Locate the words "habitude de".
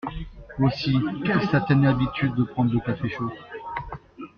1.85-2.41